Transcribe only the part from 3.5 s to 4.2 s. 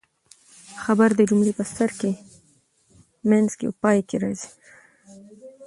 او پای کښي